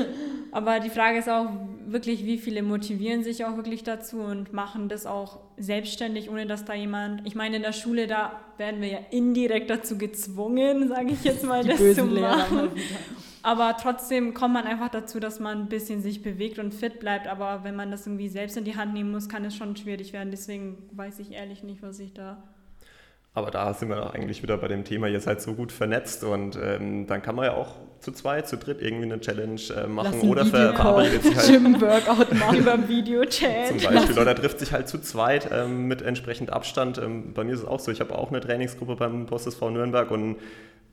Aber 0.52 0.78
die 0.78 0.90
Frage 0.90 1.18
ist 1.18 1.28
auch 1.28 1.48
wirklich, 1.92 2.24
wie 2.24 2.38
viele 2.38 2.62
motivieren 2.62 3.22
sich 3.24 3.44
auch 3.44 3.56
wirklich 3.56 3.82
dazu 3.82 4.20
und 4.20 4.52
machen 4.52 4.88
das 4.88 5.06
auch 5.06 5.40
selbstständig, 5.56 6.30
ohne 6.30 6.46
dass 6.46 6.64
da 6.64 6.74
jemand. 6.74 7.26
Ich 7.26 7.34
meine, 7.34 7.56
in 7.56 7.62
der 7.62 7.72
Schule 7.72 8.06
da 8.06 8.40
werden 8.56 8.80
wir 8.80 8.88
ja 8.88 8.98
indirekt 9.10 9.70
dazu 9.70 9.98
gezwungen, 9.98 10.88
sage 10.88 11.10
ich 11.12 11.24
jetzt 11.24 11.44
mal, 11.44 11.62
Die 11.62 11.70
das 11.70 11.94
zu 11.94 12.04
machen. 12.04 12.70
Aber 13.42 13.76
trotzdem 13.80 14.34
kommt 14.34 14.54
man 14.54 14.64
einfach 14.64 14.88
dazu, 14.88 15.20
dass 15.20 15.40
man 15.40 15.60
ein 15.60 15.68
bisschen 15.68 16.02
sich 16.02 16.22
bewegt 16.22 16.58
und 16.58 16.74
fit 16.74 17.00
bleibt. 17.00 17.26
Aber 17.26 17.64
wenn 17.64 17.76
man 17.76 17.90
das 17.90 18.06
irgendwie 18.06 18.28
selbst 18.28 18.56
in 18.56 18.64
die 18.64 18.76
Hand 18.76 18.94
nehmen 18.94 19.10
muss, 19.10 19.28
kann 19.28 19.44
es 19.44 19.56
schon 19.56 19.76
schwierig 19.76 20.12
werden. 20.12 20.30
Deswegen 20.30 20.88
weiß 20.92 21.18
ich 21.20 21.32
ehrlich 21.32 21.62
nicht, 21.62 21.82
was 21.82 21.98
ich 22.00 22.12
da. 22.12 22.42
Aber 23.38 23.50
da 23.50 23.72
sind 23.74 23.88
wir 23.88 24.14
eigentlich 24.14 24.42
wieder 24.42 24.56
bei 24.58 24.68
dem 24.68 24.84
Thema, 24.84 25.06
ihr 25.08 25.20
seid 25.20 25.40
so 25.40 25.54
gut 25.54 25.72
vernetzt 25.72 26.24
und 26.24 26.58
ähm, 26.62 27.06
dann 27.06 27.22
kann 27.22 27.34
man 27.36 27.46
ja 27.46 27.54
auch 27.54 27.76
zu 28.00 28.12
zweit, 28.12 28.46
zu 28.48 28.56
dritt 28.56 28.80
irgendwie 28.80 29.04
eine 29.06 29.20
Challenge 29.20 29.60
äh, 29.76 29.86
machen 29.88 30.12
Lass 30.14 30.22
oder 30.22 30.44
ver 30.46 30.70
Videocall, 30.70 31.04
verabredet 31.04 31.22
sich 31.24 31.36
halt 31.36 31.46
Gym-Workout 31.48 32.34
machen. 32.34 32.56
Über 32.58 32.72
dem 32.72 32.88
Videochat. 32.88 33.68
zum 33.80 33.92
Beispiel 33.94 34.18
oder 34.18 34.34
trifft 34.34 34.60
sich 34.60 34.72
halt 34.72 34.88
zu 34.88 34.98
zweit 35.00 35.48
ähm, 35.52 35.86
mit 35.88 36.02
entsprechend 36.02 36.50
Abstand. 36.52 36.98
Ähm, 36.98 37.32
bei 37.34 37.42
mir 37.44 37.54
ist 37.54 37.60
es 37.60 37.66
auch 37.66 37.80
so, 37.80 37.90
ich 37.90 38.00
habe 38.00 38.16
auch 38.16 38.30
eine 38.30 38.40
Trainingsgruppe 38.40 38.96
beim 38.96 39.26
Post 39.26 39.46
SV 39.48 39.70
Nürnberg 39.70 40.10
und 40.10 40.36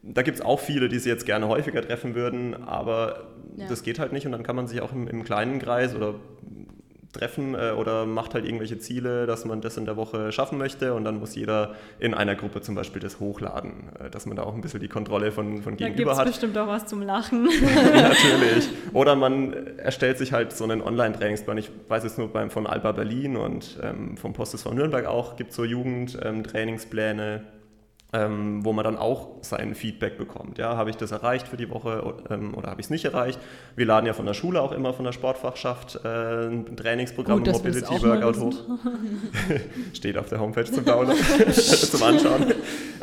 da 0.01 0.21
gibt 0.21 0.37
es 0.39 0.45
auch 0.45 0.59
viele, 0.59 0.87
die 0.89 0.99
sie 0.99 1.09
jetzt 1.09 1.25
gerne 1.25 1.47
häufiger 1.47 1.81
treffen 1.81 2.13
würden, 2.15 2.55
aber 2.63 3.23
Ja. 3.57 3.67
das 3.69 3.83
geht 3.83 3.99
halt 3.99 4.11
nicht 4.11 4.25
und 4.25 4.31
dann 4.33 4.43
kann 4.43 4.55
man 4.55 4.67
sich 4.67 4.81
auch 4.81 4.91
im, 4.91 5.07
im 5.07 5.23
kleinen 5.23 5.59
Kreis 5.59 5.95
oder 5.95 6.15
treffen 7.15 7.55
äh, 7.55 7.71
oder 7.71 8.05
macht 8.05 8.33
halt 8.33 8.45
irgendwelche 8.45 8.77
Ziele, 8.77 9.25
dass 9.25 9.45
man 9.45 9.61
das 9.61 9.77
in 9.77 9.85
der 9.85 9.97
Woche 9.97 10.31
schaffen 10.31 10.57
möchte 10.57 10.93
und 10.93 11.03
dann 11.03 11.19
muss 11.19 11.35
jeder 11.35 11.75
in 11.99 12.13
einer 12.13 12.35
Gruppe 12.35 12.61
zum 12.61 12.75
Beispiel 12.75 13.01
das 13.01 13.19
hochladen, 13.19 13.89
äh, 13.99 14.09
dass 14.09 14.25
man 14.25 14.35
da 14.35 14.43
auch 14.43 14.53
ein 14.53 14.61
bisschen 14.61 14.79
die 14.79 14.87
Kontrolle 14.87 15.31
von, 15.31 15.61
von 15.61 15.77
Da 15.77 15.85
gibt 15.85 15.97
gegenüber 15.97 16.11
es 16.13 16.19
hat. 16.19 16.27
bestimmt 16.27 16.57
auch 16.57 16.67
was 16.67 16.85
zum 16.85 17.01
Lachen. 17.01 17.43
Natürlich. 17.93 18.69
Oder 18.93 19.15
man 19.15 19.77
erstellt 19.77 20.17
sich 20.17 20.33
halt 20.33 20.51
so 20.53 20.63
einen 20.63 20.81
Online-Trainingsplan. 20.81 21.57
Ich 21.57 21.71
weiß 21.87 22.03
jetzt 22.03 22.17
nur 22.17 22.27
beim, 22.31 22.49
von 22.49 22.67
Alba 22.67 22.91
Berlin 22.91 23.37
und 23.37 23.77
ähm, 23.81 24.17
vom 24.17 24.33
Postes 24.33 24.63
von 24.63 24.75
Nürnberg 24.75 25.05
auch, 25.05 25.35
gibt 25.35 25.51
es 25.51 25.55
so 25.55 25.63
Jugendtrainingspläne, 25.63 27.35
ähm, 27.35 27.54
wo 28.17 28.73
man 28.73 28.83
dann 28.83 28.97
auch 28.97 29.29
sein 29.41 29.75
Feedback 29.75 30.17
bekommt. 30.17 30.57
Ja, 30.57 30.77
habe 30.77 30.89
ich 30.89 30.97
das 30.97 31.11
erreicht 31.11 31.47
für 31.47 31.57
die 31.57 31.69
Woche 31.69 32.15
ähm, 32.29 32.53
oder 32.53 32.69
habe 32.69 32.81
ich 32.81 32.87
es 32.87 32.89
nicht 32.89 33.05
erreicht? 33.05 33.39
Wir 33.75 33.85
laden 33.85 34.05
ja 34.05 34.13
von 34.13 34.25
der 34.25 34.33
Schule 34.33 34.61
auch 34.61 34.71
immer 34.71 34.93
von 34.93 35.05
der 35.05 35.11
Sportfachschaft 35.11 35.99
äh, 36.03 36.47
ein 36.47 36.75
Trainingsprogramm, 36.75 37.43
Gut, 37.43 37.53
Mobility 37.53 38.01
Workout 38.01 38.37
hoch. 38.37 38.63
Steht 39.93 40.17
auf 40.17 40.29
der 40.29 40.39
Homepage 40.39 40.65
zum 40.65 40.85
Download, 40.85 41.19
zum 41.53 42.03
Anschauen. 42.03 42.53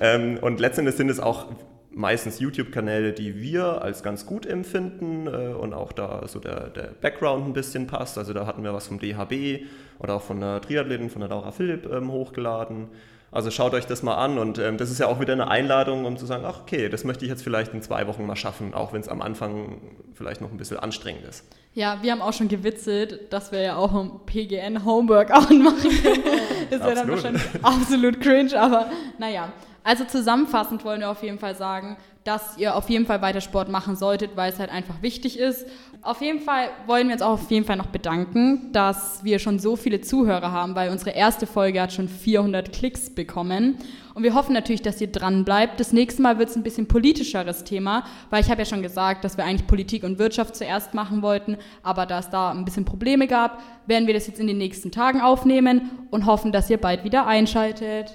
Ähm, 0.00 0.38
und 0.40 0.60
letztendlich 0.60 0.96
sind 0.96 1.10
es 1.10 1.20
auch 1.20 1.46
meistens 1.94 2.40
YouTube-Kanäle, 2.40 3.12
die 3.12 3.40
wir 3.40 3.82
als 3.82 4.02
ganz 4.02 4.26
gut 4.26 4.46
empfinden 4.46 5.26
äh, 5.26 5.52
und 5.54 5.74
auch 5.74 5.92
da 5.92 6.26
so 6.26 6.38
der, 6.38 6.68
der 6.70 6.88
Background 7.00 7.46
ein 7.46 7.52
bisschen 7.52 7.86
passt. 7.86 8.18
Also 8.18 8.32
da 8.32 8.46
hatten 8.46 8.64
wir 8.64 8.72
was 8.72 8.86
vom 8.86 8.98
DHB 8.98 9.66
oder 9.98 10.14
auch 10.14 10.22
von 10.22 10.40
der 10.40 10.60
Triathletin, 10.60 11.10
von 11.10 11.20
der 11.20 11.28
Laura 11.28 11.50
Philipp 11.50 11.90
ähm, 11.92 12.10
hochgeladen. 12.10 12.88
Also 13.32 13.50
schaut 13.50 13.72
euch 13.72 13.86
das 13.86 14.02
mal 14.02 14.16
an 14.16 14.36
und 14.38 14.58
ähm, 14.58 14.76
das 14.76 14.90
ist 14.90 15.00
ja 15.00 15.06
auch 15.08 15.18
wieder 15.18 15.32
eine 15.32 15.48
Einladung, 15.48 16.04
um 16.04 16.18
zu 16.18 16.26
sagen, 16.26 16.44
ach 16.46 16.60
okay, 16.60 16.90
das 16.90 17.02
möchte 17.04 17.24
ich 17.24 17.30
jetzt 17.30 17.42
vielleicht 17.42 17.72
in 17.72 17.80
zwei 17.80 18.06
Wochen 18.06 18.26
mal 18.26 18.36
schaffen, 18.36 18.74
auch 18.74 18.92
wenn 18.92 19.00
es 19.00 19.08
am 19.08 19.22
Anfang 19.22 19.80
vielleicht 20.12 20.42
noch 20.42 20.50
ein 20.50 20.58
bisschen 20.58 20.78
anstrengend 20.78 21.24
ist. 21.24 21.44
Ja, 21.72 21.98
wir 22.02 22.12
haben 22.12 22.20
auch 22.20 22.34
schon 22.34 22.48
gewitzelt, 22.48 23.32
dass 23.32 23.50
wir 23.50 23.62
ja 23.62 23.76
auch 23.76 23.94
ein 23.94 24.20
PGN-Homeworkout 24.26 25.50
machen 25.58 25.90
können. 26.02 26.22
Das 26.68 26.80
wäre 26.80 26.94
dann 26.94 27.10
Absolut. 27.10 27.10
wahrscheinlich 27.10 27.42
absolut 27.62 28.20
cringe, 28.20 28.60
aber 28.60 28.90
naja. 29.18 29.50
Also 29.84 30.04
zusammenfassend 30.04 30.84
wollen 30.84 31.00
wir 31.00 31.10
auf 31.10 31.22
jeden 31.22 31.38
Fall 31.38 31.56
sagen, 31.56 31.96
dass 32.24 32.56
ihr 32.56 32.76
auf 32.76 32.88
jeden 32.88 33.06
Fall 33.06 33.20
weiter 33.20 33.40
Sport 33.40 33.68
machen 33.68 33.96
solltet, 33.96 34.36
weil 34.36 34.52
es 34.52 34.58
halt 34.58 34.70
einfach 34.70 35.02
wichtig 35.02 35.38
ist. 35.38 35.66
Auf 36.02 36.20
jeden 36.20 36.40
Fall 36.40 36.68
wollen 36.86 37.08
wir 37.08 37.14
uns 37.14 37.22
auch 37.22 37.32
auf 37.32 37.50
jeden 37.50 37.64
Fall 37.64 37.76
noch 37.76 37.86
bedanken, 37.86 38.72
dass 38.72 39.22
wir 39.24 39.38
schon 39.38 39.58
so 39.58 39.76
viele 39.76 40.00
Zuhörer 40.00 40.50
haben, 40.52 40.74
weil 40.74 40.90
unsere 40.90 41.10
erste 41.10 41.46
Folge 41.46 41.80
hat 41.80 41.92
schon 41.92 42.08
400 42.08 42.72
Klicks 42.72 43.10
bekommen. 43.10 43.78
Und 44.14 44.22
wir 44.22 44.34
hoffen 44.34 44.52
natürlich, 44.52 44.82
dass 44.82 45.00
ihr 45.00 45.10
dran 45.10 45.44
bleibt. 45.44 45.80
Das 45.80 45.92
nächste 45.92 46.22
Mal 46.22 46.38
wird 46.38 46.50
es 46.50 46.56
ein 46.56 46.62
bisschen 46.62 46.86
politischeres 46.86 47.64
Thema, 47.64 48.04
weil 48.30 48.42
ich 48.42 48.50
habe 48.50 48.60
ja 48.60 48.66
schon 48.66 48.82
gesagt, 48.82 49.24
dass 49.24 49.36
wir 49.36 49.44
eigentlich 49.44 49.66
Politik 49.66 50.04
und 50.04 50.18
Wirtschaft 50.18 50.54
zuerst 50.54 50.94
machen 50.94 51.22
wollten, 51.22 51.56
aber 51.82 52.04
da 52.06 52.18
es 52.18 52.30
da 52.30 52.50
ein 52.50 52.64
bisschen 52.64 52.84
Probleme 52.84 53.26
gab, 53.26 53.62
werden 53.86 54.06
wir 54.06 54.14
das 54.14 54.26
jetzt 54.26 54.40
in 54.40 54.46
den 54.46 54.58
nächsten 54.58 54.90
Tagen 54.90 55.20
aufnehmen 55.20 55.90
und 56.10 56.26
hoffen, 56.26 56.52
dass 56.52 56.68
ihr 56.68 56.78
bald 56.78 57.04
wieder 57.04 57.26
einschaltet. 57.26 58.14